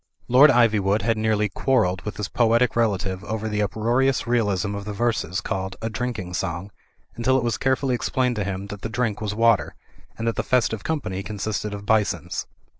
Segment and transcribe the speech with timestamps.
[0.27, 4.93] Lord Ivywood had nearly quarrelled with his poetic relative over the uproarious realism of the
[4.93, 6.71] verses called "A Drinking Song,"
[7.15, 9.75] until it was carefully explained to him that the drink was water,
[10.17, 12.47] and that the festive company consisted of bisons.